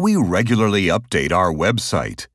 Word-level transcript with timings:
We 0.00 0.16
regularly 0.16 0.84
update 0.84 1.30
our 1.30 1.52
website. 1.52 2.26